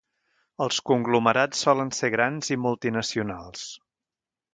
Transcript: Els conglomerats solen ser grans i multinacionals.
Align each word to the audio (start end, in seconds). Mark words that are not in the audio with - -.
Els 0.65 0.77
conglomerats 0.91 1.61
solen 1.67 1.91
ser 1.97 2.09
grans 2.15 2.49
i 2.57 2.57
multinacionals. 2.63 3.67